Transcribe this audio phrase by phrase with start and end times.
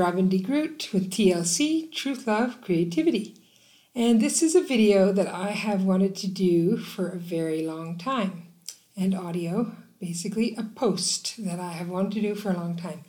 [0.00, 3.36] Robin de Groot with TLC Truth, Love, Creativity.
[3.94, 7.98] And this is a video that I have wanted to do for a very long
[7.98, 8.46] time.
[8.96, 13.02] And audio, basically a post that I have wanted to do for a long time.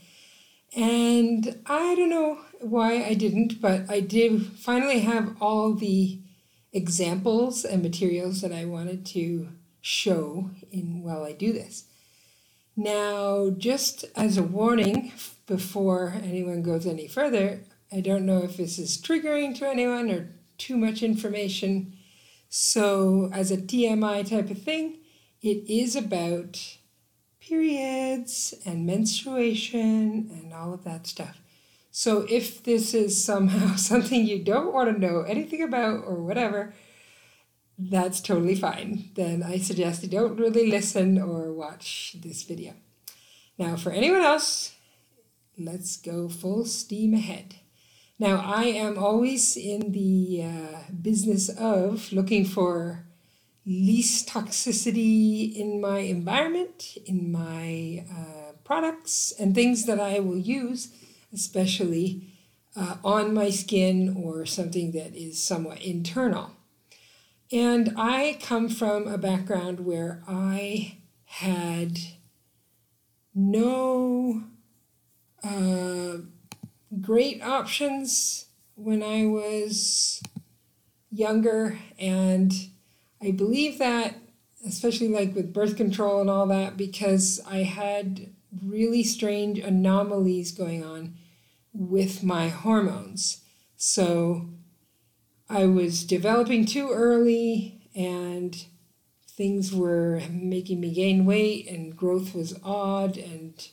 [0.76, 6.20] And I don't know why I didn't, but I did finally have all the
[6.74, 9.48] examples and materials that I wanted to
[9.80, 11.86] show in while I do this.
[12.76, 15.14] Now, just as a warning
[15.46, 20.30] before anyone goes any further, I don't know if this is triggering to anyone or
[20.58, 21.98] too much information.
[22.50, 25.00] So, as a TMI type of thing,
[25.42, 26.78] it is about
[27.40, 31.42] periods and menstruation and all of that stuff.
[31.92, 36.74] So, if this is somehow something you don't want to know anything about or whatever,
[37.78, 39.10] that's totally fine.
[39.16, 42.74] Then I suggest you don't really listen or watch this video.
[43.58, 44.74] Now, for anyone else,
[45.66, 47.56] let's go full steam ahead.
[48.20, 53.08] Now, I am always in the uh, business of looking for
[53.66, 60.94] least toxicity in my environment, in my uh, products, and things that I will use,
[61.34, 62.28] especially
[62.76, 66.52] uh, on my skin or something that is somewhat internal.
[67.52, 72.00] And I come from a background where I had
[73.34, 74.44] no
[75.44, 76.18] uh,
[77.02, 80.22] great options when I was
[81.12, 81.80] younger.
[82.00, 82.54] And
[83.22, 84.16] I believe that,
[84.66, 88.34] especially like with birth control and all that, because I had
[88.66, 91.16] really strange anomalies going on
[91.74, 93.44] with my hormones.
[93.78, 94.50] So
[95.50, 98.66] I was developing too early and
[99.28, 103.68] things were making me gain weight and growth was odd and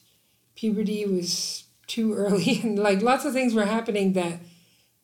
[0.59, 4.41] puberty was too early and like lots of things were happening that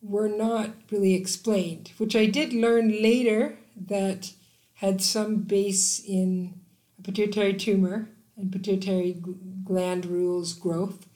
[0.01, 3.57] were not really explained, which I did learn later
[3.87, 4.33] that
[4.75, 6.59] had some base in
[6.99, 9.15] a pituitary tumor and pituitary
[9.63, 11.07] gland rules growth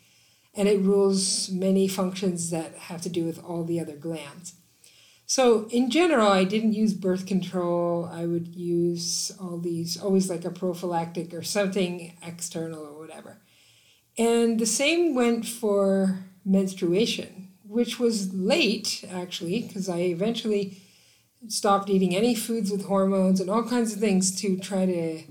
[0.55, 4.55] and it rules many functions that have to do with all the other glands.
[5.25, 8.09] So in general, I didn't use birth control.
[8.11, 13.37] I would use all these, always like a prophylactic or something external or whatever.
[14.19, 20.77] And the same went for menstruation, which was late actually, because I eventually
[21.47, 25.23] stopped eating any foods with hormones and all kinds of things to try to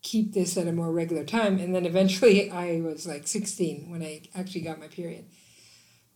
[0.00, 1.58] keep this at a more regular time.
[1.58, 5.26] And then eventually I was like 16 when I actually got my period,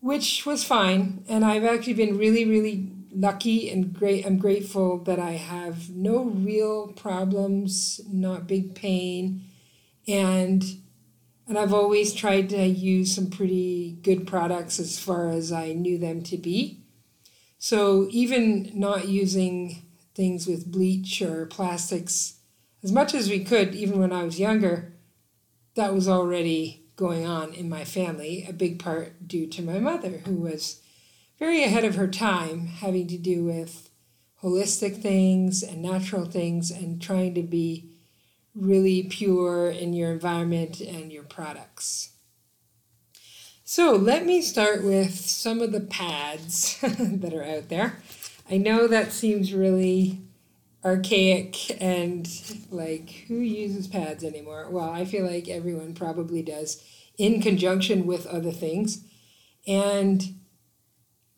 [0.01, 1.23] which was fine.
[1.29, 4.25] And I've actually been really, really lucky and great.
[4.25, 9.45] I'm grateful that I have no real problems, not big pain,
[10.09, 10.65] and
[11.47, 15.99] and I've always tried to use some pretty good products as far as I knew
[15.99, 16.83] them to be.
[17.59, 19.83] So even not using
[20.15, 22.37] things with bleach or plastics
[22.83, 24.93] as much as we could, even when I was younger,
[25.75, 30.23] that was already going on in my family, a big part due to my mother,
[30.25, 30.81] who was
[31.39, 33.91] very ahead of her time, having to do with
[34.43, 37.96] holistic things and natural things and trying to be
[38.57, 42.13] really pure in your environment and your products.
[43.65, 47.99] So, let me start with some of the pads that are out there.
[48.49, 50.21] I know that seems really
[50.87, 52.29] archaic and
[52.71, 54.69] like who uses pads anymore?
[54.71, 56.83] Well, I feel like everyone probably does
[57.19, 59.05] in conjunction with other things.
[59.67, 60.37] And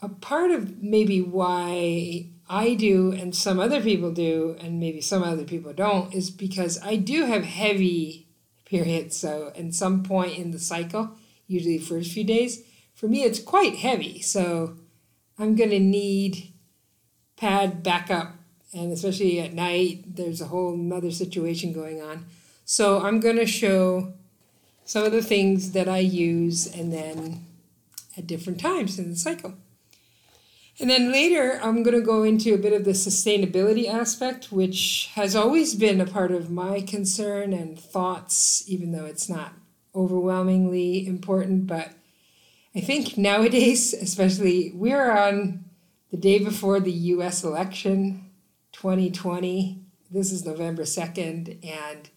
[0.03, 5.23] a part of maybe why I do and some other people do and maybe some
[5.23, 8.27] other people don't is because I do have heavy
[8.65, 9.17] periods.
[9.17, 11.11] So, at some point in the cycle,
[11.47, 12.63] usually the first few days,
[12.95, 14.21] for me it's quite heavy.
[14.21, 14.77] So,
[15.39, 16.53] I'm going to need
[17.37, 18.35] pad backup.
[18.75, 22.27] And especially at night, there's a whole nother situation going on.
[22.65, 24.13] So, I'm going to show
[24.85, 27.45] some of the things that I use and then
[28.17, 29.55] at different times in the cycle.
[30.81, 35.11] And then later, I'm going to go into a bit of the sustainability aspect, which
[35.15, 39.55] has always been a part of my concern and thoughts, even though it's not
[39.95, 41.67] overwhelmingly important.
[41.67, 41.91] But
[42.77, 45.65] I think nowadays, especially, we're on
[46.11, 48.31] the day before the US election
[48.73, 49.83] 2020.
[50.11, 52.09] This is November 2nd, and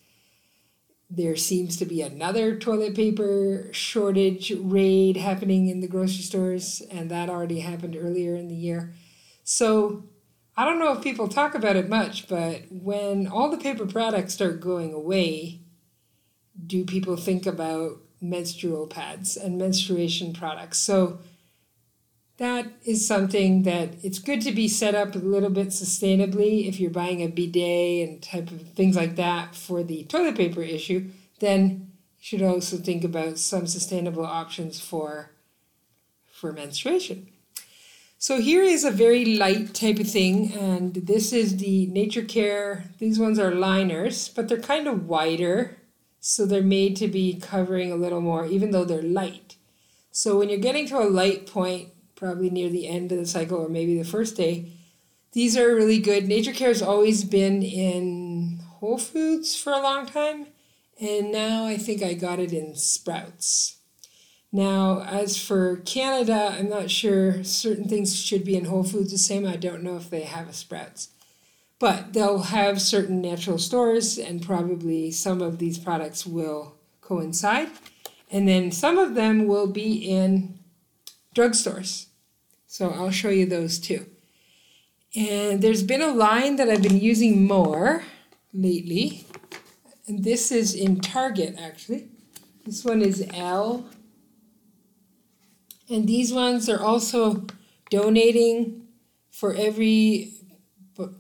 [1.14, 7.12] there seems to be another toilet paper shortage raid happening in the grocery stores, and
[7.12, 8.94] that already happened earlier in the year.
[9.44, 10.06] So
[10.56, 14.34] I don't know if people talk about it much, but when all the paper products
[14.34, 15.60] start going away,
[16.66, 20.78] do people think about menstrual pads and menstruation products.
[20.78, 21.20] So
[22.42, 26.68] that is something that it's good to be set up a little bit sustainably.
[26.68, 30.64] If you're buying a bidet and type of things like that for the toilet paper
[30.64, 35.30] issue then you should also think about some sustainable options for
[36.32, 37.28] for menstruation.
[38.18, 42.98] So here is a very light type of thing and this is the Natracare.
[42.98, 45.78] These ones are liners but they're kind of wider
[46.20, 49.58] so they're made to be covering a little more even though they're light.
[50.12, 51.90] So when you're getting to a light point
[52.22, 54.72] probably near the end of the cycle or maybe the first day.
[55.32, 56.26] These are really good.
[56.26, 60.46] Natracare has always been in Whole Foods for a long time,
[61.02, 63.78] and now I think I got it in Sprouts.
[64.52, 69.18] Now, as for Canada, I'm not sure certain things should be in Whole Foods the
[69.18, 69.48] same.
[69.48, 71.10] I don't know if they have a Sprouts.
[71.80, 77.70] But they'll have certain natural stores, and probably some of these products will coincide.
[78.30, 80.60] And then some of them will be in
[81.34, 82.06] drugstores.
[82.72, 84.06] So I'll show you those too.
[85.14, 88.04] And there's been a line that I've been using more
[88.54, 89.26] lately.
[90.08, 92.08] And this is in Target actually.
[92.66, 93.90] This one is L.
[95.90, 97.46] And these ones are also
[97.90, 98.88] donating
[99.32, 100.32] for every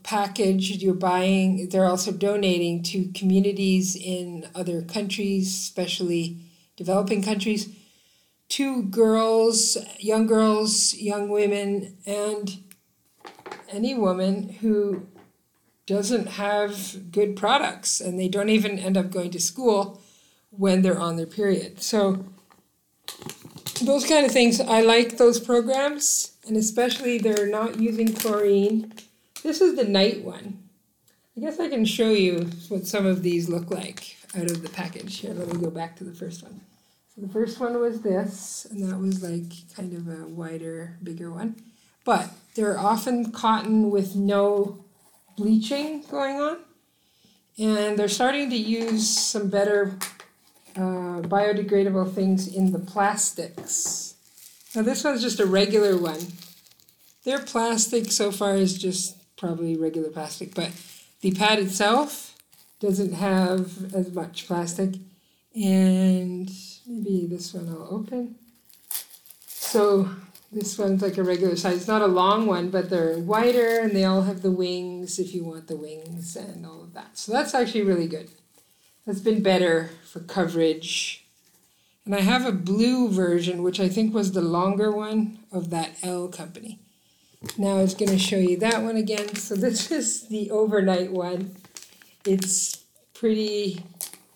[0.03, 1.67] package you're buying.
[1.67, 6.37] They're also donating to communities in other countries, especially
[6.77, 7.67] developing countries
[8.51, 12.57] to girls, young girls, young women, and
[13.69, 15.07] any woman who
[15.85, 20.01] doesn't have good products and they don't even end up going to school
[20.49, 21.81] when they're on their period.
[21.81, 22.25] So,
[23.81, 28.93] those kind of things, I like those programs, and especially they're not using chlorine.
[29.43, 30.61] This is the night one.
[31.37, 34.69] I guess I can show you what some of these look like out of the
[34.69, 35.19] package.
[35.19, 36.61] Here, let me go back to the first one.
[37.13, 41.29] So the first one was this, and that was like kind of a wider, bigger
[41.29, 41.55] one.
[42.05, 44.85] But they're often cotton with no
[45.35, 46.57] bleaching going on.
[47.57, 49.97] And they're starting to use some better
[50.75, 54.15] uh, biodegradable things in the plastics.
[54.73, 56.27] Now, this one's just a regular one.
[57.25, 60.71] Their plastic so far is just probably regular plastic, but
[61.19, 62.35] the pad itself
[62.79, 64.95] doesn't have as much plastic.
[65.53, 66.49] And
[66.91, 68.35] maybe this one I'll open.
[69.47, 70.09] So
[70.51, 71.77] this one's like a regular size.
[71.77, 75.33] It's not a long one, but they're wider and they all have the wings if
[75.33, 77.17] you want the wings and all of that.
[77.17, 78.29] So that's actually really good.
[79.05, 81.25] That's been better for coverage.
[82.05, 85.91] And I have a blue version, which I think was the longer one of that
[86.03, 86.79] L company.
[87.57, 89.35] Now I was going to show you that one again.
[89.35, 91.55] So this is the overnight one.
[92.25, 92.83] It's
[93.13, 93.83] pretty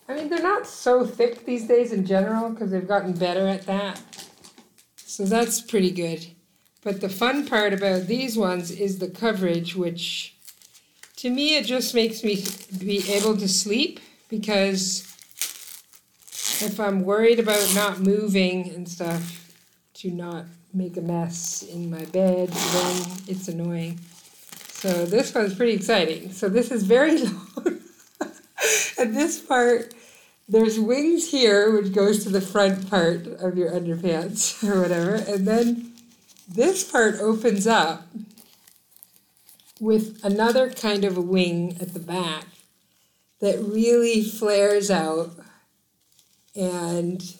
[0.08, 3.66] I mean, they're not so thick these days in general because they've gotten better at
[3.66, 4.00] that.
[4.96, 6.26] So that's pretty good.
[6.84, 10.36] But the fun part about these ones is the coverage, which
[11.16, 12.44] to me it just makes me
[12.78, 13.98] be able to sleep
[14.28, 15.00] because
[16.60, 19.46] if I'm worried about not moving and stuff,
[19.94, 20.44] to not
[20.74, 23.98] make a mess in my bed, then it's annoying.
[24.68, 26.32] So this one's pretty exciting.
[26.32, 27.80] So this is very long.
[28.98, 29.94] And this part
[30.48, 35.46] there's wings here, which goes to the front part of your underpants or whatever, and
[35.46, 35.92] then
[36.48, 38.06] this part opens up
[39.80, 42.46] with another kind of a wing at the back
[43.40, 45.30] that really flares out
[46.54, 47.36] and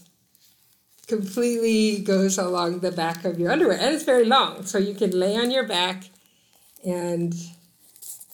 [1.07, 3.79] completely goes along the back of your underwear.
[3.79, 6.05] And it's very long, so you can lay on your back
[6.85, 7.35] and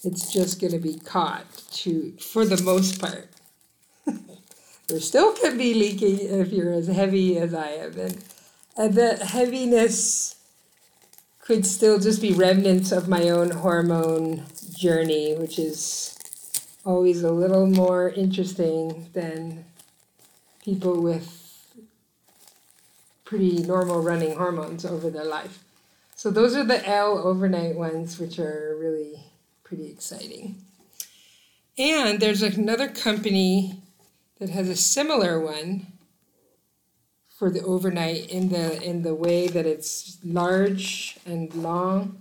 [0.05, 3.29] it's just going to be caught to for the most part
[4.89, 7.99] there still can be leaking if you're as heavy as I am.
[7.99, 8.25] And,
[8.77, 10.37] and that heaviness
[11.41, 14.45] could still just be remnants of my own hormone
[14.77, 16.19] journey, which is
[16.85, 19.65] always a little more interesting than
[20.65, 21.39] people with
[23.25, 25.65] pretty normal running hormones over their life.
[26.17, 29.25] So those are the L overnight ones, which are really
[29.75, 30.55] pretty exciting.
[31.79, 33.81] And there's another company
[34.39, 35.87] that has a similar one
[37.31, 42.21] for the overnight in the in the way that it's large and long.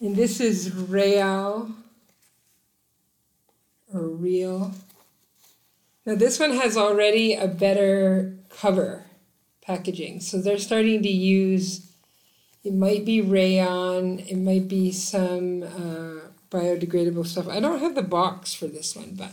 [0.00, 1.70] And this is Real
[3.94, 4.72] or Real.
[6.04, 9.04] Now this one has already a better cover
[9.62, 10.18] packaging.
[10.22, 11.88] So they're starting to use
[12.64, 16.17] it might be rayon, it might be some uh,
[16.50, 17.48] biodegradable stuff.
[17.48, 19.32] I don't have the box for this one, but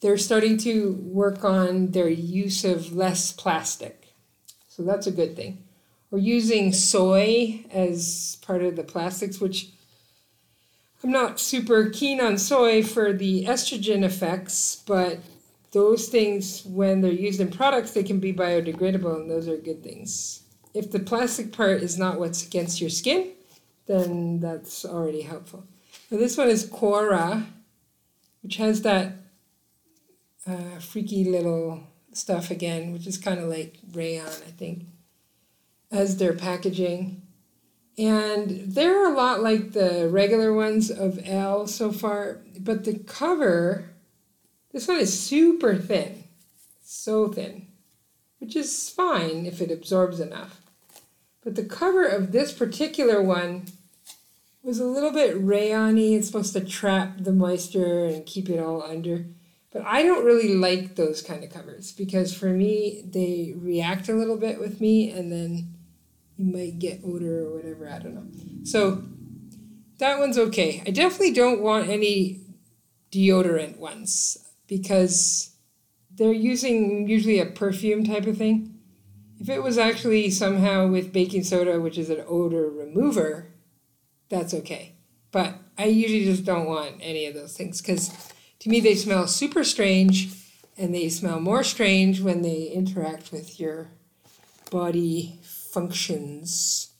[0.00, 4.08] they're starting to work on their use of less plastic.
[4.68, 5.64] So that's a good thing.
[6.10, 9.70] We're using soy as part of the plastics, which
[11.02, 15.20] I'm not super keen on soy for the estrogen effects, but
[15.72, 19.82] those things, when they're used in products, they can be biodegradable, and those are good
[19.82, 20.42] things.
[20.72, 23.32] If the plastic part is not what's against your skin,
[23.86, 25.66] then that's already helpful.
[26.10, 27.46] Now this one is Cora,
[28.42, 29.12] which has that
[30.46, 34.84] uh, freaky little stuff again, which is kind of like rayon, I think,
[35.90, 37.22] as their packaging.
[37.96, 43.90] And they're a lot like the regular ones of L so far, but the cover,
[44.72, 46.24] this one is super thin,
[46.82, 47.68] so thin,
[48.38, 50.60] which is fine if it absorbs enough.
[51.42, 53.66] But the cover of this particular one
[54.64, 56.16] was a little bit rayony.
[56.16, 59.26] It's supposed to trap the moisture and keep it all under.
[59.72, 64.14] But I don't really like those kind of covers because for me, they react a
[64.14, 65.74] little bit with me and then
[66.36, 67.88] you might get odor or whatever.
[67.88, 68.64] I don't know.
[68.64, 69.02] So
[69.98, 70.82] that one's okay.
[70.86, 72.40] I definitely don't want any
[73.12, 75.56] deodorant ones because
[76.14, 78.78] they're using usually a perfume type of thing.
[79.40, 83.53] If it was actually somehow with baking soda, which is an odor remover,
[84.28, 84.94] that's okay.
[85.32, 89.26] But I usually just don't want any of those things because to me they smell
[89.26, 90.32] super strange
[90.76, 93.90] and they smell more strange when they interact with your
[94.70, 96.92] body functions.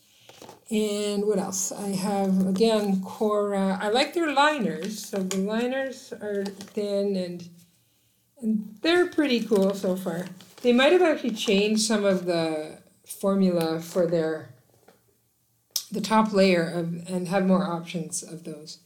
[0.70, 1.70] And what else?
[1.70, 3.78] I have again Cora.
[3.80, 5.06] I like their liners.
[5.06, 7.48] So the liners are thin and
[8.40, 10.26] and they're pretty cool so far.
[10.62, 14.53] They might have actually changed some of the formula for their
[15.94, 18.78] the top layer of and have more options of those.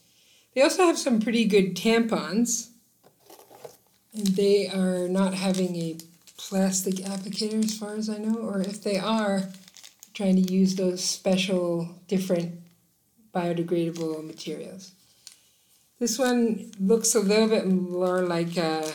[0.55, 2.69] They also have some pretty good tampons.
[4.13, 5.97] And they are not having a
[6.37, 9.49] plastic applicator as far as I know, or if they are,
[10.13, 12.59] trying to use those special different
[13.33, 14.93] biodegradable materials.
[15.99, 18.91] This one looks a little bit more like a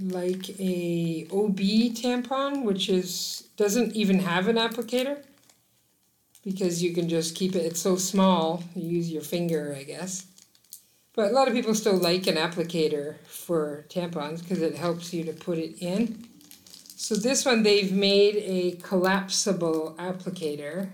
[0.00, 1.58] like a OB
[1.94, 5.22] tampon, which is doesn't even have an applicator
[6.44, 7.64] because you can just keep it.
[7.64, 8.62] It's so small.
[8.74, 10.26] You use your finger, I guess.
[11.14, 15.24] But a lot of people still like an applicator for tampons because it helps you
[15.24, 16.24] to put it in.
[16.96, 20.90] So this one they've made a collapsible applicator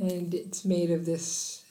[0.00, 1.64] and it's made of this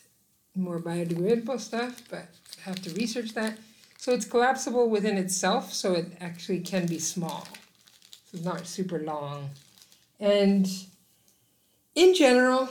[0.56, 2.28] more biodegradable stuff, but
[2.60, 3.58] I have to research that.
[4.02, 7.48] So it's collapsible within itself, so it actually can be small.
[8.26, 9.52] So it's not super long.
[10.20, 10.68] And
[11.94, 12.68] in general,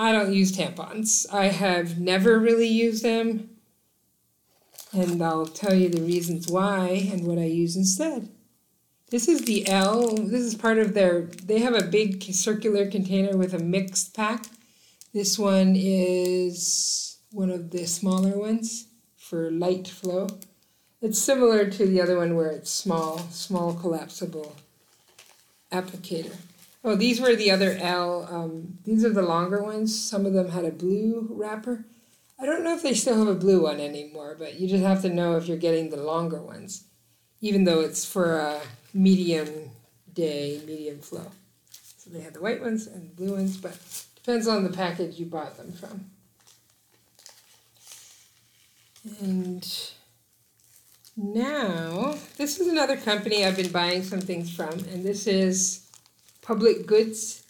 [0.00, 1.32] I don't use tampons.
[1.32, 3.50] I have never really used them.
[4.92, 8.28] And I'll tell you the reasons why and what I use instead.
[9.10, 10.16] This is the L.
[10.16, 14.46] This is part of their, they have a big circular container with a mixed pack.
[15.14, 20.26] This one is one of the smaller ones for light flow.
[21.00, 24.56] It's similar to the other one where it's small, small collapsible
[25.70, 26.34] applicator.
[26.82, 28.26] Oh, these were the other L.
[28.30, 29.96] Um, these are the longer ones.
[29.96, 31.84] Some of them had a blue wrapper.
[32.40, 35.02] I don't know if they still have a blue one anymore, but you just have
[35.02, 36.84] to know if you're getting the longer ones,
[37.40, 38.60] even though it's for a
[38.94, 39.70] medium
[40.12, 41.30] day, medium flow.
[41.96, 43.76] So they had the white ones and blue ones, but
[44.16, 46.10] depends on the package you bought them from.
[49.20, 49.92] And
[51.20, 55.90] now, this is another company I've been buying some things from, and this is
[56.42, 57.42] Public Goods.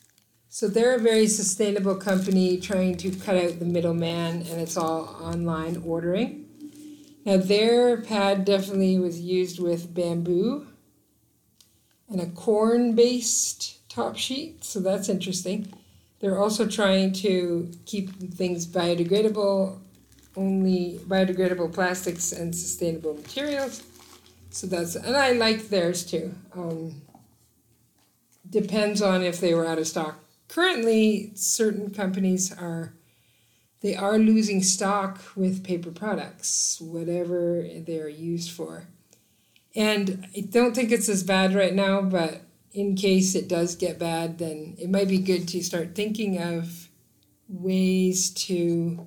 [0.48, 5.14] So they're a very sustainable company trying to cut out the middleman, and it's all
[5.20, 6.46] online ordering.
[7.26, 10.66] Now, their pad definitely was used with bamboo
[12.08, 15.70] and a corn based top sheet, so that's interesting.
[16.20, 19.78] They're also trying to keep things biodegradable
[20.38, 23.83] only biodegradable plastics and sustainable materials.
[24.50, 26.35] So that's, and I like theirs too.
[26.54, 27.02] Um,
[28.49, 30.21] depends on if they were out of stock.
[30.49, 32.95] Currently, certain companies are,
[33.80, 38.85] they are losing stock with paper products, whatever they're used for.
[39.76, 42.40] And I don't think it's as bad right now, but
[42.73, 46.88] in case it does get bad, then it might be good to start thinking of
[47.49, 49.07] ways to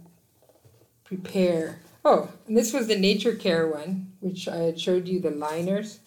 [1.11, 1.79] prepare.
[2.05, 5.99] Oh, and this was the Natracare one, which I had showed you the liners.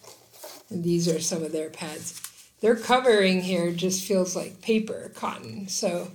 [0.71, 2.21] And these are some of their pads.
[2.61, 5.67] Their covering here just feels like paper, cotton.
[5.67, 6.11] So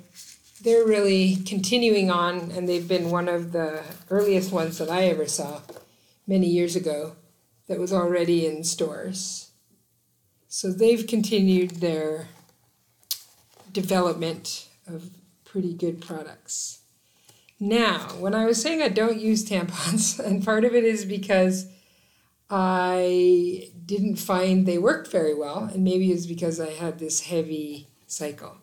[0.63, 5.27] they're really continuing on, and they've been one of the earliest ones that I ever
[5.27, 5.61] saw
[6.27, 7.15] many years ago
[7.69, 9.53] that was already in stores.
[10.49, 12.27] So they've continued their
[13.71, 15.11] development of
[15.45, 16.80] pretty good products.
[17.63, 21.67] Now, when I was saying I don't use tampons, and part of it is because
[22.49, 27.87] I didn't find they worked very well, and maybe it's because I had this heavy
[28.07, 28.57] cycle.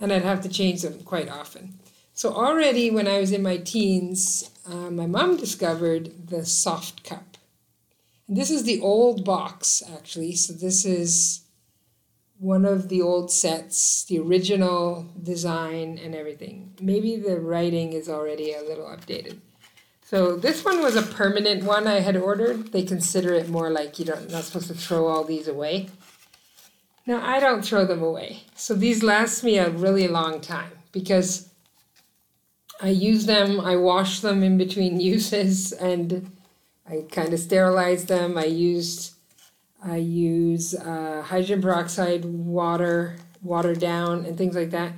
[0.00, 1.78] And I'd have to change them quite often.
[2.12, 7.36] So, already when I was in my teens, uh, my mom discovered the soft cup.
[8.26, 10.34] And this is the old box, actually.
[10.34, 11.42] So, this is
[12.38, 16.74] one of the old sets, the original design and everything.
[16.80, 19.38] Maybe the writing is already a little updated.
[20.04, 22.72] So this one was a permanent one I had ordered.
[22.72, 25.88] They consider it more like you don't not supposed to throw all these away.
[27.06, 28.44] Now I don't throw them away.
[28.54, 31.50] So these last me a really long time because
[32.80, 36.30] I use them, I wash them in between uses and
[36.88, 38.38] I kind of sterilize them.
[38.38, 39.14] I used
[39.82, 44.92] I use uh, hydrogen peroxide, water, water down, and things like that.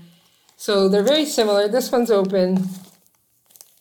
[0.57, 1.69] So they're very similar.
[1.69, 2.69] This one's open.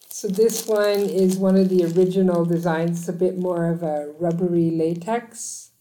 [0.10, 4.70] So this one is one of the original designs, a bit more of a rubbery
[4.70, 5.72] latex.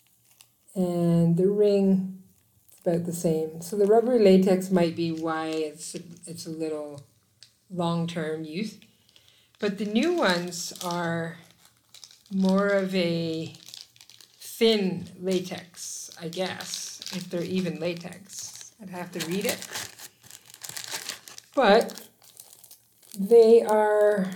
[0.74, 2.22] And the ring
[2.70, 3.60] is about the same.
[3.60, 5.96] So the rubbery latex might be why it's
[6.26, 7.02] it's a little
[7.68, 8.78] long-term use.
[9.58, 11.38] But the new ones are
[12.30, 13.54] more of a
[14.58, 18.72] thin latex, I guess, if they're even latex.
[18.82, 19.68] I'd have to read it.
[21.54, 22.08] But
[23.16, 24.28] they are,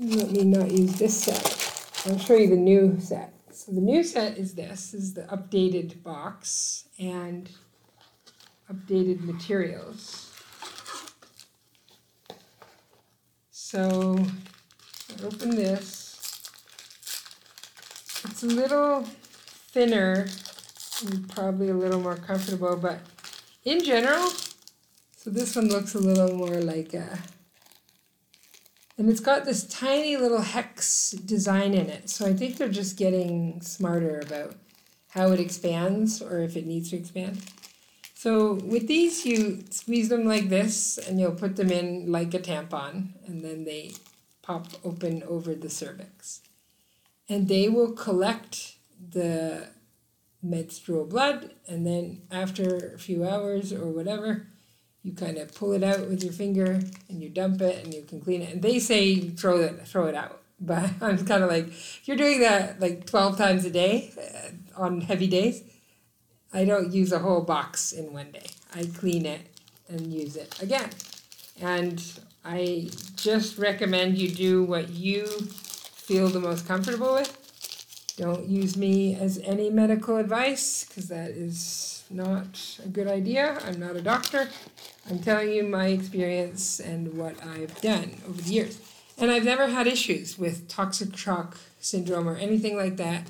[0.00, 2.06] let me not use this set.
[2.06, 3.34] I'll show you the new set.
[3.50, 7.50] So the new set is this, is the updated box and
[8.72, 10.32] updated materials.
[13.50, 14.24] So
[15.10, 16.50] I open this.
[18.24, 19.06] It's a little
[19.76, 20.26] thinner
[21.04, 22.98] and probably a little more comfortable, but
[23.62, 24.30] in general,
[25.18, 27.18] so this one looks a little more like a
[28.96, 32.08] and it's got this tiny little hex design in it.
[32.08, 34.54] So I think they're just getting smarter about
[35.10, 37.42] how it expands or if it needs to expand.
[38.14, 42.38] So with these, you squeeze them like this and you'll put them in like a
[42.38, 43.92] tampon and then they
[44.40, 46.40] pop open over the cervix.
[47.28, 48.75] And they will collect
[49.10, 49.68] the
[50.42, 54.46] menstrual blood and then after a few hours or whatever,
[55.02, 58.02] you kind of pull it out with your finger and you dump it and you
[58.02, 58.52] can clean it.
[58.52, 62.16] And they say throw it throw it out, but I'm kind of like if you're
[62.16, 65.62] doing that like twelve times a day uh, on heavy days.
[66.52, 68.46] I don't use a whole box in one day.
[68.74, 69.42] I clean it
[69.88, 70.90] and use it again.
[71.60, 72.02] And
[72.44, 77.45] I just recommend you do what you feel the most comfortable with.
[78.16, 83.58] Don't use me as any medical advice because that is not a good idea.
[83.66, 84.48] I'm not a doctor.
[85.08, 88.80] I'm telling you my experience and what I've done over the years.
[89.18, 93.28] And I've never had issues with toxic shock syndrome or anything like that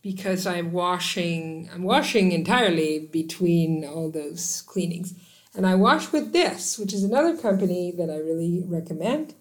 [0.00, 5.14] because I'm washing I'm washing entirely between all those cleanings.
[5.54, 9.34] And I wash with this, which is another company that I really recommend,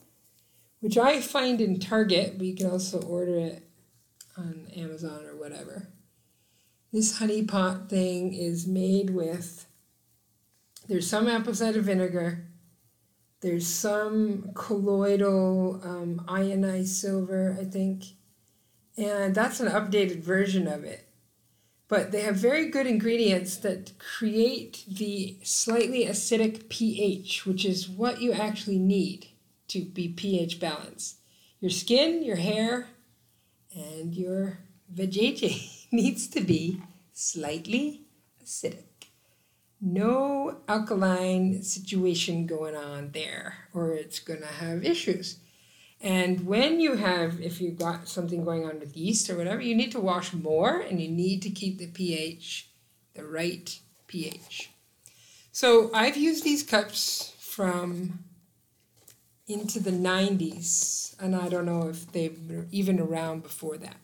[0.82, 3.63] which I find in Target, but you can also order it
[4.78, 5.90] Amazon or whatever.
[6.92, 9.66] This honey pot thing is made with
[10.88, 12.46] there's some apple cider vinegar.
[13.42, 18.04] There's some colloidal um, ionized silver, I think.
[18.98, 21.08] And that's an updated version of it.
[21.88, 28.22] But they have very good ingredients that create the slightly acidic pH, which is what
[28.22, 29.28] you actually need
[29.70, 31.18] to be pH balanced.
[31.60, 32.88] Your skin, your hair,
[33.76, 34.60] and your
[34.92, 36.82] vajayjay needs to be
[37.14, 38.02] slightly
[38.44, 38.94] acidic
[39.84, 45.38] no alkaline situation going on there, or it's going to have issues.
[46.00, 49.76] And when you have, if you've got something going on with yeast or whatever, you
[49.76, 52.70] need to wash more and you need to keep the pH
[53.14, 54.72] the right pH.
[55.52, 58.24] So I've used these cups from
[59.48, 63.98] into the 90s, and I don't know if they were even around before that.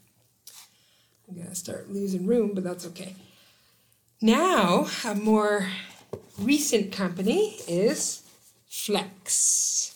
[1.30, 3.16] I'm going to start losing room, but that's okay.
[4.22, 5.68] Now, a more
[6.40, 8.24] recent company is
[8.68, 9.94] Flex.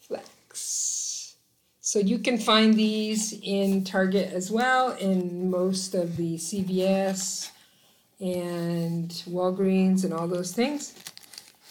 [0.00, 1.36] Flex.
[1.80, 7.50] So you can find these in Target as well, in most of the CVS
[8.18, 10.94] and Walgreens and all those things.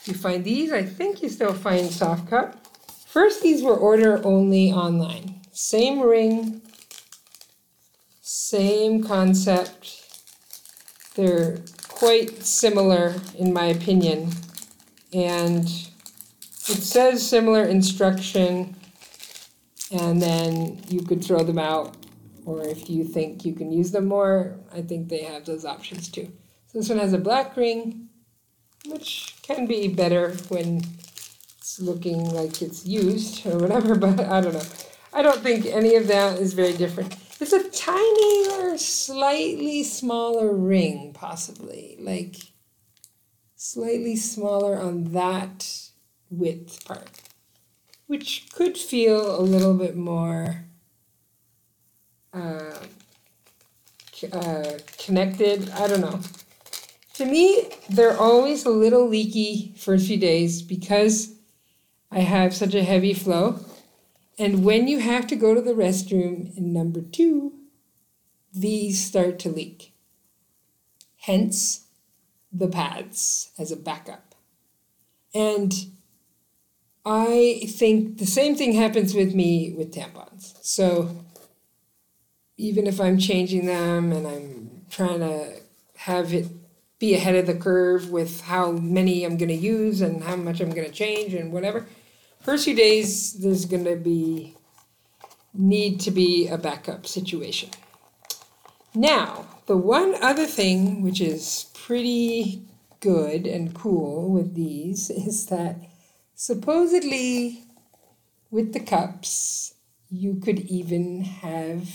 [0.06, 2.64] You find these, I think you still find Soft Cup.
[3.08, 5.42] First, these were order only online.
[5.52, 6.62] same ring,
[8.50, 10.04] same concept.
[11.16, 14.30] They're quite similar, in my opinion.
[15.12, 18.76] And it says similar instruction,
[19.92, 21.98] and then you could throw them out.
[22.46, 26.08] Or if you think you can use them more, I think they have those options
[26.08, 26.32] too.
[26.68, 28.10] So this one has a black ring,
[28.86, 30.84] which can be better when
[31.58, 34.70] it's looking like it's used or whatever, but I don't know.
[35.12, 37.16] I don't think any of that is very different.
[37.40, 41.98] It's a tiny or slightly smaller ring, possibly.
[42.00, 42.36] Like
[43.56, 45.90] slightly smaller on that
[46.30, 47.10] width part,
[48.08, 50.66] which could feel a little bit more
[52.34, 52.78] uh,
[54.32, 55.70] uh, connected.
[55.72, 56.20] I don't know.
[57.16, 61.34] To me, they're always a little leaky for a few days because
[62.12, 63.60] I have such a heavy flow.
[64.38, 67.54] And when you have to go to the restroom in number two,
[68.54, 69.94] these start to leak.
[71.18, 71.86] Hence,
[72.52, 74.36] the pads as a backup.
[75.34, 75.74] And
[77.06, 80.58] I think the same thing happens with me with tampons.
[80.62, 81.24] So
[82.58, 85.60] even if I'm changing them and I'm trying to
[85.98, 86.48] have it
[86.98, 90.62] be ahead of the curve with how many I'm going to use and how much
[90.62, 91.86] I'm going to change and whatever.
[92.46, 94.56] First few days, there's going to be
[95.52, 97.72] need to be a backup situation.
[98.94, 102.62] Now, the one other thing which is pretty
[103.00, 105.78] good and cool with these is that
[106.36, 107.64] supposedly
[108.52, 109.74] with the cups
[110.12, 111.90] you could even have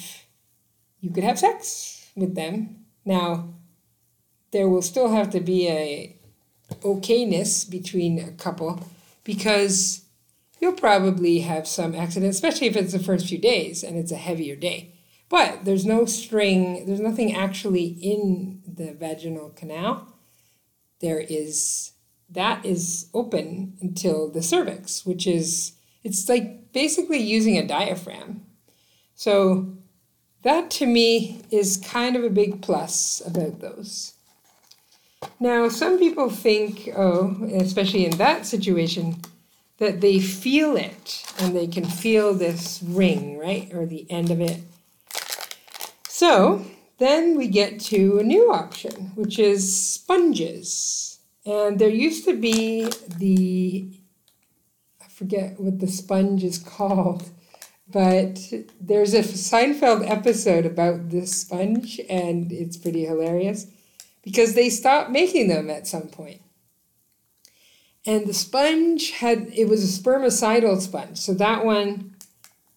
[1.00, 2.86] you could have sex with them.
[3.04, 3.54] Now,
[4.50, 6.16] there will still have to be a
[6.82, 8.84] okayness between a couple
[9.22, 10.06] because
[10.61, 14.16] you'll probably have some accident, especially if it's the first few days and it's a
[14.16, 14.94] heavier day.
[15.29, 20.14] But there's no string, there's nothing actually in the vaginal canal.
[21.01, 21.92] There is,
[22.29, 28.44] that is open until the cervix, which is, it's like basically using a diaphragm.
[29.14, 29.77] So
[30.42, 34.14] that to me is kind of a big plus about those.
[35.38, 39.16] Now, some people think, oh, especially in that situation,
[39.80, 44.40] that they feel it and they can feel this ring, right, or the end of
[44.40, 44.60] it.
[46.06, 46.66] So
[46.98, 51.18] then we get to a new option, which is sponges.
[51.46, 53.88] And there used to be the,
[55.02, 57.30] I forget what the sponge is called,
[57.88, 58.38] but
[58.78, 63.66] there's a Seinfeld episode about this sponge, and it's pretty hilarious
[64.22, 66.42] because they stopped making them at some point.
[68.06, 71.18] And the sponge had, it was a spermicidal sponge.
[71.18, 72.14] So that one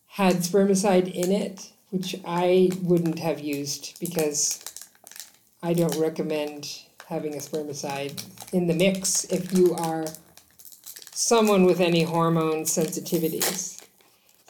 [0.07, 4.63] had spermicide in it, which I wouldn't have used because
[5.62, 10.05] I don't recommend having a spermicide in the mix if you are
[11.12, 13.81] someone with any hormone sensitivities.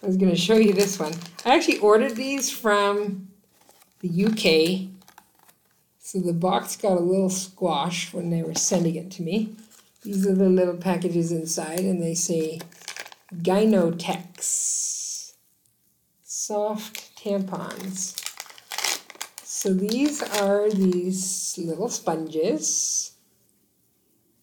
[0.02, 1.14] I was going to show you this one.
[1.46, 3.28] I actually ordered these from
[4.02, 4.90] the UK
[6.14, 9.56] so the box got a little squash when they were sending it to me.
[10.04, 12.60] These are the little packages inside, and they say
[13.34, 15.34] Gynotex
[16.24, 18.20] soft tampons.
[19.44, 23.14] So these are these little sponges,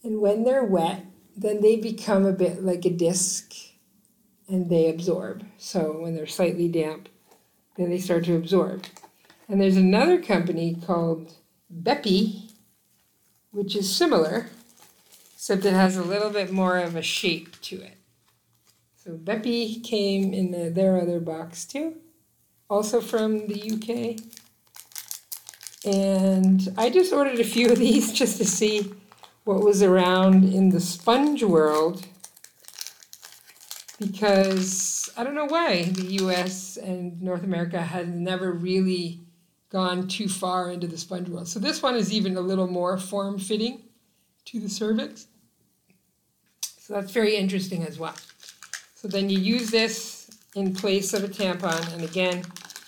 [0.02, 1.04] and when they're wet,
[1.36, 3.54] then they become a bit like a disc
[4.48, 5.44] and they absorb.
[5.58, 7.08] So when they're slightly damp,
[7.76, 8.84] then they start to absorb.
[9.48, 11.34] And there's another company called
[11.72, 12.50] Beppy,
[13.52, 14.48] which is similar,
[15.50, 17.98] except it has a little bit more of a shape to it.
[18.94, 21.96] So Beppy came in the, their other box too,
[22.68, 24.20] also from the UK.
[25.84, 28.92] And I just ordered a few of these just to see
[29.42, 32.06] what was around in the sponge world
[33.98, 39.18] because I don't know why the US and North America had never really
[39.68, 41.48] gone too far into the sponge world.
[41.48, 43.82] So this one is even a little more form fitting
[44.44, 45.26] to the cervix.
[46.90, 48.16] So that's very interesting as well.
[48.96, 52.42] So then you use this in place of a tampon, and again,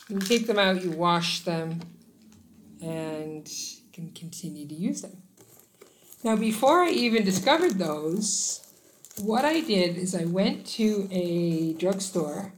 [0.09, 1.79] you take them out, you wash them,
[2.81, 5.23] and you can continue to use them.
[6.25, 8.75] Now, before I even discovered those,
[9.21, 12.55] what I did is I went to a drugstore,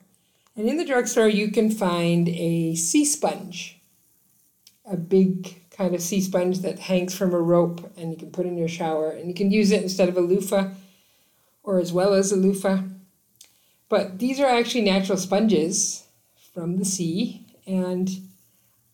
[0.56, 3.82] and in the drugstore, you can find a sea sponge
[4.86, 8.46] a big kind of sea sponge that hangs from a rope and you can put
[8.46, 10.68] in your shower and you can use it instead of a loofah
[11.64, 12.82] or as well as a loofah.
[13.88, 16.06] But these are actually natural sponges
[16.52, 18.08] from the sea and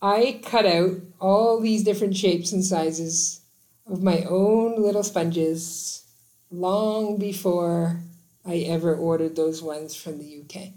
[0.02, 3.42] I cut out all these different shapes and sizes
[3.87, 6.04] of my own little sponges
[6.50, 8.00] long before
[8.46, 10.72] I ever ordered those ones from the UK.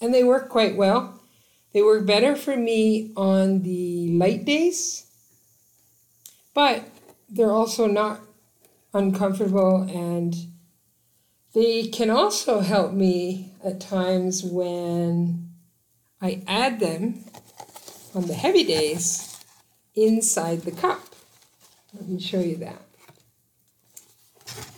[0.00, 1.20] And they work quite well.
[1.72, 5.06] They work better for me on the light days,
[6.52, 6.84] but
[7.30, 8.20] they're also not
[8.92, 10.34] uncomfortable and
[11.54, 15.50] they can also help me at times when
[16.20, 17.24] I add them
[18.14, 19.38] on the heavy days
[19.94, 21.00] inside the cup.
[21.94, 22.82] Let me show you that.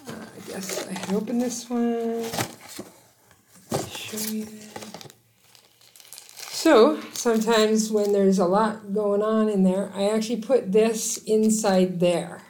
[0.08, 2.24] Uh, I guess I can open this one.
[3.88, 4.74] Show you that.
[6.64, 12.00] So sometimes when there's a lot going on in there, I actually put this inside
[12.00, 12.42] there.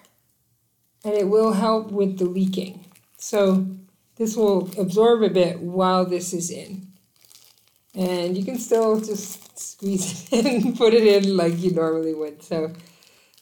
[1.05, 2.87] And it will help with the leaking.
[3.19, 3.67] So
[4.17, 6.87] this will absorb a bit while this is in.
[7.95, 12.15] And you can still just squeeze it in and put it in like you normally
[12.15, 12.43] would.
[12.43, 12.73] So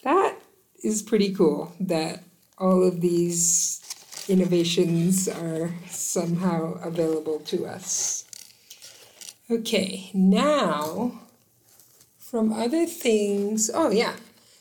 [0.05, 0.37] that
[0.83, 2.23] is pretty cool that
[2.59, 3.81] all of these
[4.29, 8.25] innovations are somehow available to us.
[9.51, 11.21] Okay, now
[12.19, 14.17] from other things, oh yeah.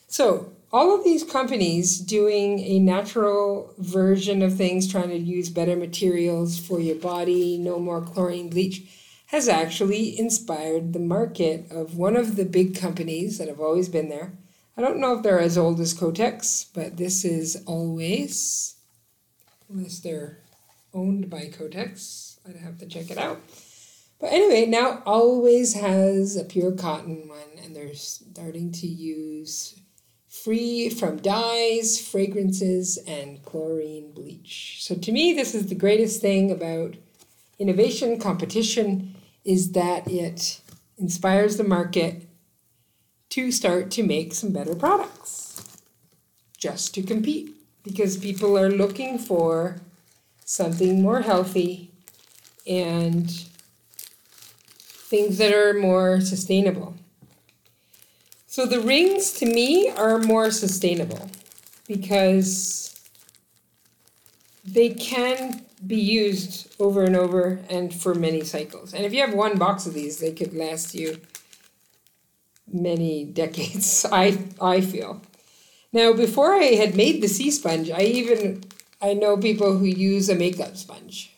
[0.08, 5.76] So all of these companies doing a natural version of things, trying to use better
[5.76, 8.84] materials for your body, no more chlorine bleach,
[9.28, 14.10] has actually inspired the market of one of the big companies that have always been
[14.10, 14.34] there.
[14.78, 18.76] I don't know if they're as old as Kotex, but this is Always,
[19.70, 20.40] unless they're
[20.94, 22.40] owned by Kotex.
[22.48, 23.42] I'd have to check it out.
[24.20, 29.81] But anyway, now Always has a pure cotton one, and they're starting to use
[30.44, 34.78] free from dyes, fragrances, and chlorine bleach.
[34.80, 36.96] So to me, this is the greatest thing about
[37.60, 40.62] innovation competition is that it
[40.98, 42.28] inspires the market
[43.30, 45.64] to start to make some better products
[46.58, 49.78] just to compete because people are looking for
[50.46, 51.92] something more healthy
[52.68, 53.30] and
[55.12, 56.96] things that are more sustainable.
[58.52, 61.30] So the rings to me are more sustainable
[61.88, 63.00] because
[64.66, 68.94] they can be used over and over and for many cycles.
[68.94, 71.22] And if you have one box of these, they could last you
[72.68, 75.22] many decades, I I feel.
[75.94, 78.66] Now before I had made the sea sponge, I even
[79.02, 81.32] I know people who use a makeup sponge.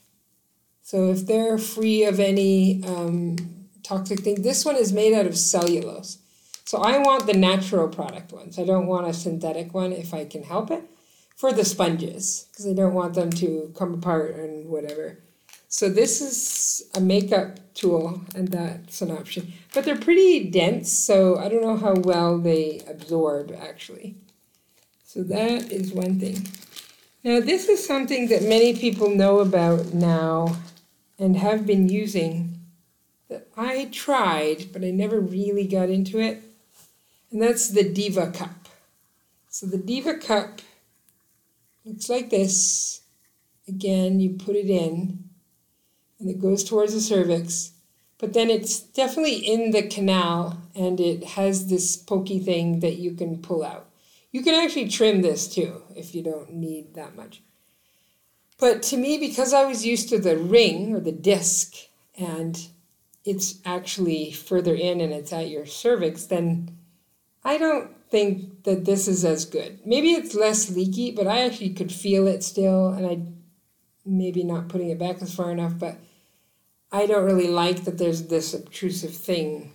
[0.81, 3.35] So if they're free of any um,
[3.83, 6.17] toxic thing, this one is made out of cellulose.
[6.65, 8.57] So I want the natural product ones.
[8.57, 10.83] I don't want a synthetic one if I can help it
[11.35, 15.19] for the sponges because I don't want them to come apart and whatever.
[15.67, 19.53] So this is a makeup tool and that's an option.
[19.73, 24.15] But they're pretty dense, so I don't know how well they absorb actually.
[25.03, 26.47] So that is one thing.
[27.23, 30.55] Now this is something that many people know about now
[31.19, 32.59] and have been using
[33.29, 36.41] that I tried, but I never really got into it
[37.33, 38.69] and that's the Diva Cup.
[39.49, 40.61] So the Diva Cup
[41.83, 43.01] looks like this.
[43.67, 45.29] Again, you put it in,
[46.19, 47.71] and it goes towards the cervix,
[48.19, 53.13] but then it's definitely in the canal, and it has this pokey thing that you
[53.13, 53.89] can pull out.
[54.31, 57.41] You can actually trim this too if you don't need that much.
[58.59, 61.75] But to me, because I was used to the ring or the disc,
[62.17, 62.67] and
[63.25, 66.77] it's actually further in and it's at your cervix, then
[67.45, 69.79] I don't think that this is as good.
[69.85, 73.21] Maybe it's less leaky, but I actually could feel it still, and I
[74.05, 75.97] maybe not putting it back as far enough, but
[76.91, 79.71] I don't really like that there's this obtrusive thing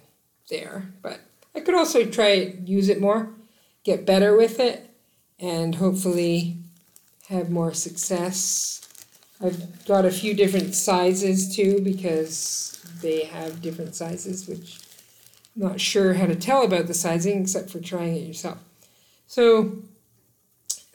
[0.51, 0.93] there.
[1.03, 1.21] But
[1.55, 3.31] I could also try use it more,
[3.85, 4.89] get better with it,
[5.39, 6.59] and hopefully
[7.29, 8.81] have more success.
[9.41, 14.79] I've got a few different sizes too because they have different sizes, which
[15.59, 18.59] not sure how to tell about the sizing except for trying it yourself.
[19.27, 19.83] So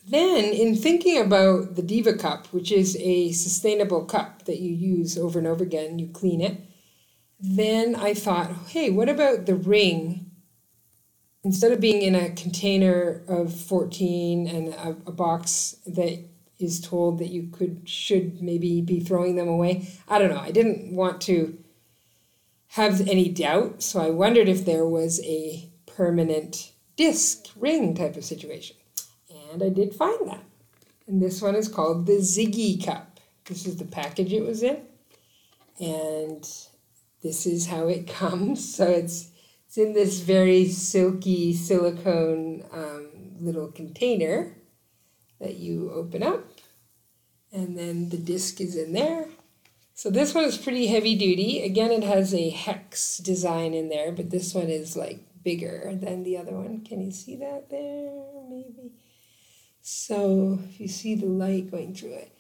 [0.08, 5.17] then in thinking about the Diva cup, which is a sustainable cup that you use
[5.17, 6.62] over and over again, you clean it,
[7.39, 10.32] then I thought, hey, what about the ring?
[11.43, 16.23] Instead of being in a container of 14 and a, a box that
[16.58, 19.89] is told that you could should maybe be throwing them away.
[20.08, 20.39] I don't know.
[20.39, 21.58] I didn't want to
[22.73, 28.25] have any doubt, so I wondered if there was a permanent disc ring type of
[28.25, 28.75] situation.
[29.51, 30.43] And I did find that.
[31.05, 33.19] And this one is called the Ziggy Cup.
[33.45, 34.81] This is the package it was in.
[35.79, 36.43] And
[37.21, 38.75] this is how it comes.
[38.75, 39.29] So it's
[39.67, 43.09] it's in this very silky silicone um,
[43.39, 44.55] little container
[45.39, 46.43] that you open up,
[47.51, 49.27] and then the disc is in there.
[49.95, 51.63] So this one is pretty heavy duty.
[51.63, 56.23] Again, it has a hex design in there, but this one is like bigger than
[56.23, 56.84] the other one.
[56.84, 58.12] Can you see that there?
[58.49, 58.91] Maybe.
[59.82, 62.32] So if you see the light going through it.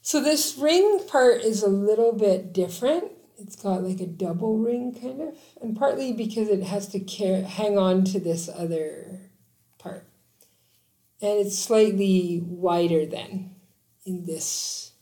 [0.00, 3.12] So this ring part is a little bit different.
[3.38, 7.42] It's got like a double ring kind of, and partly because it has to care,
[7.42, 9.30] hang on to this other
[9.78, 10.06] part.
[11.20, 13.54] And it's slightly wider than
[14.04, 14.92] in this,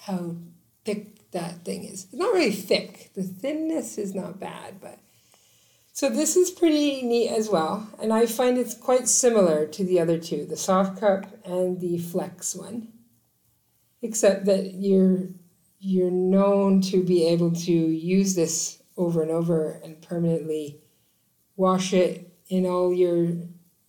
[0.00, 0.36] how
[0.84, 2.04] thick that thing is.
[2.04, 3.10] It's not really thick.
[3.14, 4.98] The thinness is not bad, but
[5.92, 10.00] so this is pretty neat as well, and I find it's quite similar to the
[10.00, 12.88] other two, the soft cup and the flex one,
[14.00, 15.28] except that you're
[15.78, 20.78] you're known to be able to use this over and over and permanently
[21.56, 23.32] wash it in all your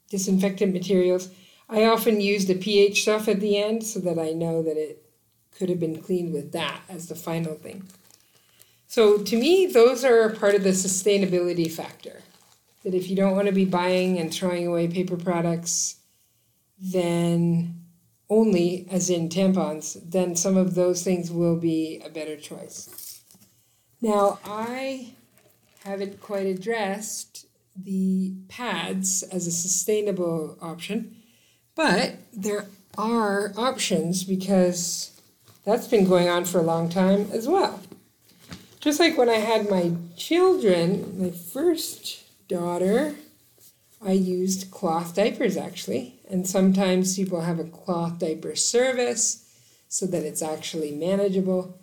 [0.10, 1.30] disinfectant materials.
[1.69, 5.06] I often use the pH stuff at the end so that I know that it
[5.62, 7.84] could have been cleaned with that as the final thing.
[8.88, 12.24] So to me, those are part of the sustainability factor.
[12.84, 15.97] That if you don't want to be buying and throwing away paper products,
[16.80, 17.76] then
[18.28, 23.21] only, as in tampons, then some of those things will be a better choice.
[24.02, 25.13] Now, I
[25.84, 27.45] haven't quite addressed
[27.80, 31.17] the pads as a sustainable option,
[31.76, 32.65] but there
[32.97, 35.11] are options because
[35.65, 37.82] that's been going on for a long time as well
[38.82, 43.13] just like when I had my children, my first daughter,
[44.04, 46.15] I used cloth diapers actually.
[46.28, 49.47] And sometimes people have a cloth diaper service
[49.88, 51.78] so that it's actually manageable.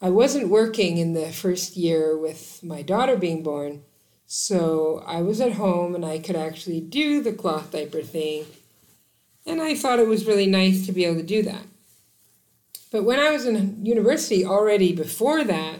[0.00, 3.82] I wasn't working in the first year with my daughter being born,
[4.26, 8.46] so I was at home and I could actually do the cloth diaper thing.
[9.44, 11.64] And I thought it was really nice to be able to do that.
[12.90, 15.78] But when I was in university already before that,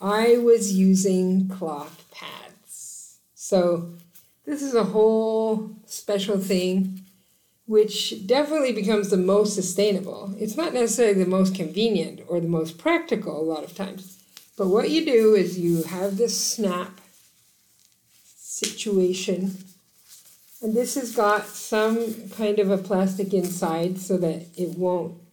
[0.00, 3.18] I was using cloth pads.
[3.34, 3.90] So
[4.44, 7.00] this is a whole special thing
[7.66, 10.34] which definitely becomes the most sustainable.
[10.38, 14.22] It's not necessarily the most convenient or the most practical a lot of times.
[14.56, 17.00] But what you do is you have this snap
[18.36, 19.56] situation.
[20.60, 25.23] And this has got some kind of a plastic inside so that it won't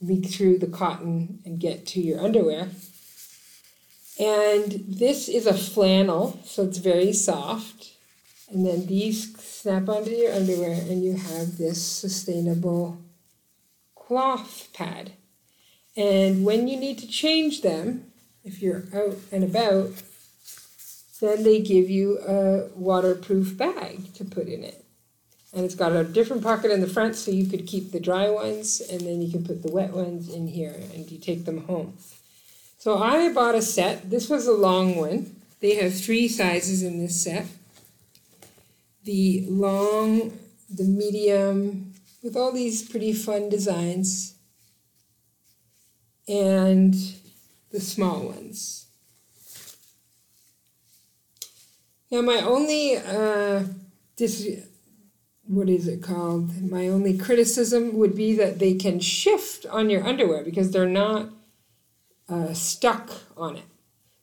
[0.00, 2.68] leak through the cotton and get to your underwear.
[4.18, 7.92] And this is a flannel, so it's very soft.
[8.50, 13.02] And then these snap onto your underwear, and you have this sustainable
[13.94, 15.12] cloth pad.
[15.96, 18.12] And when you need to change them,
[18.44, 19.90] if you're out and about,
[21.20, 24.85] then they give you a waterproof bag to put in it.
[25.56, 28.28] And it's got a different pocket in the front so you could keep the dry
[28.28, 31.64] ones and then you can put the wet ones in here and you take them
[31.64, 31.96] home.
[32.78, 34.10] So I bought a set.
[34.10, 35.34] This was a long one.
[35.60, 37.46] They have three sizes in this set.
[39.04, 40.38] The long,
[40.68, 44.34] the medium, with all these pretty fun designs,
[46.28, 46.94] and
[47.70, 48.86] the small ones.
[52.10, 53.64] Now my only uh,
[54.16, 54.46] this
[55.46, 56.70] what is it called?
[56.70, 61.30] My only criticism would be that they can shift on your underwear because they're not
[62.28, 63.64] uh, stuck on it.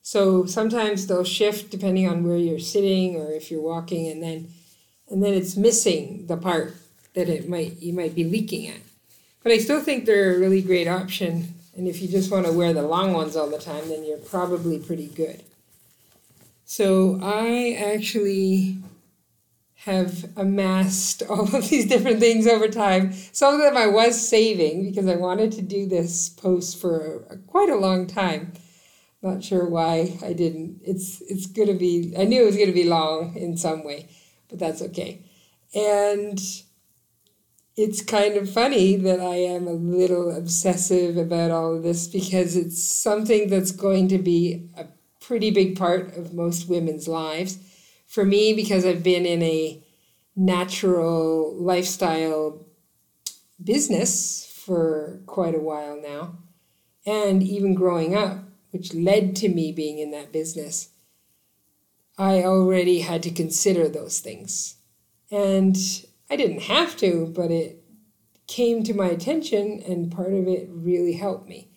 [0.02, 4.50] So sometimes they'll shift depending on where you're sitting or if you're walking, and then
[5.10, 6.76] and then it's missing the part
[7.14, 8.82] that it might you might be leaking at.
[9.44, 11.54] But I still think they're a really great option.
[11.76, 14.18] And if you just want to wear the long ones all the time, then you're
[14.18, 15.42] probably pretty good.
[16.66, 18.78] So I actually
[19.86, 23.14] have amassed all of these different things over time.
[23.32, 27.38] Some of them I was saving because I wanted to do this post for a,
[27.38, 28.54] quite a long time.
[29.22, 30.82] Not sure why I didn't.
[30.84, 32.14] It's it's going to be.
[32.18, 34.10] I knew it was going to be long in some way,
[34.50, 35.24] but that's okay.
[35.74, 36.40] And
[37.76, 42.56] it's kind of funny that I am a little obsessive about all of this because
[42.56, 44.88] it's something that's going to be a
[45.22, 47.58] pretty big part of most women's lives
[48.14, 49.84] for me, because I've been in a
[50.36, 52.64] natural lifestyle
[53.62, 56.38] business for quite a while now,
[57.08, 60.90] and even growing up, which led to me being in that business,
[62.16, 64.76] I already had to consider those things.
[65.32, 65.76] And
[66.30, 67.84] I didn't have to, but it
[68.46, 71.73] came to my attention, and part of it really helped me.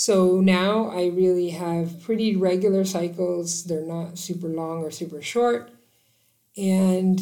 [0.00, 3.64] So now I really have pretty regular cycles.
[3.64, 5.70] They're not super long or super short.
[6.56, 7.20] And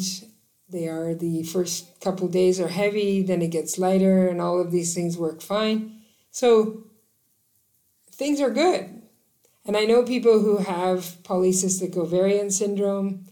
[0.69, 4.71] they are the first couple days are heavy, then it gets lighter, and all of
[4.71, 6.03] these things work fine.
[6.31, 6.85] So
[8.13, 9.01] things are good.
[9.65, 13.25] And I know people who have polycystic ovarian syndrome,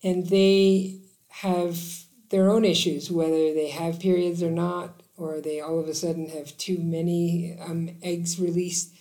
[0.00, 1.00] and they
[1.42, 5.94] have their own issues, whether they have periods or not, or they all of a
[5.94, 8.94] sudden have too many um, eggs released.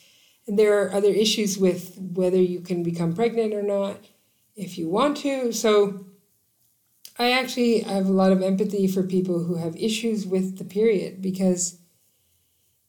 [0.47, 3.97] And there are other issues with whether you can become pregnant or not
[4.55, 5.51] if you want to.
[5.51, 6.05] So
[7.17, 11.21] I actually have a lot of empathy for people who have issues with the period
[11.21, 11.79] because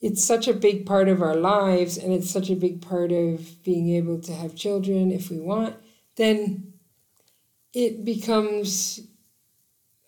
[0.01, 3.63] it's such a big part of our lives and it's such a big part of
[3.63, 5.77] being able to have children if we want,
[6.17, 6.75] then
[7.73, 9.01] it becomes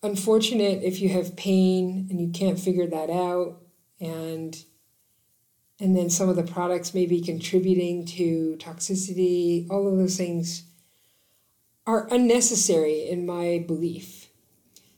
[0.07, 3.61] unfortunate if you have pain and you can't figure that out
[4.01, 4.65] and
[5.79, 10.67] and then some of the products may be contributing to toxicity all of those things
[11.87, 14.29] are unnecessary in my belief.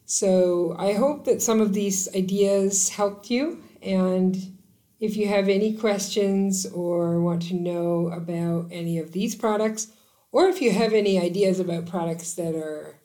[0.06, 3.62] So I hope that some of these ideas helped you.
[3.82, 4.58] And
[5.00, 9.88] if you have any questions or want to know about any of these products,
[10.32, 12.97] or if you have any ideas about products that are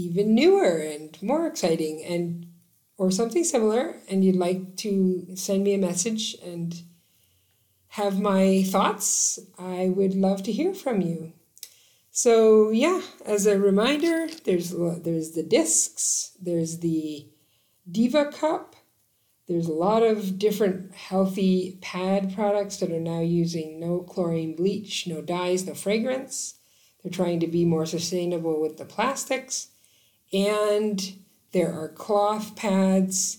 [0.00, 2.46] even newer and more exciting and
[2.96, 6.82] or something similar and you'd like to send me a message and
[7.94, 11.32] have my thoughts, I would love to hear from you.
[12.12, 17.28] So yeah, as a reminder, there's there's the discs, there's the
[17.90, 18.76] Diva cup,
[19.50, 25.08] there's a lot of different healthy pad products that are now using no chlorine bleach,
[25.08, 26.60] no dyes, no fragrance.
[27.02, 29.69] They're trying to be more sustainable with the plastics.
[30.32, 31.12] And
[31.52, 33.38] there are cloth pads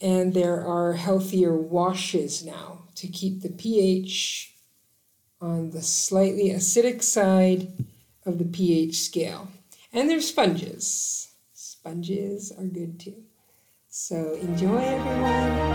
[0.00, 4.54] and there are healthier washes now to keep the pH
[5.40, 7.72] on the slightly acidic side
[8.26, 9.48] of the pH scale.
[9.92, 11.28] And there's sponges.
[11.52, 13.22] Sponges are good too.
[13.88, 15.72] So enjoy everyone.